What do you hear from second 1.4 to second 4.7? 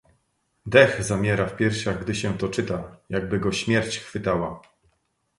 w piersiach, gdy się to czyta, jakby go śmierć chwytała."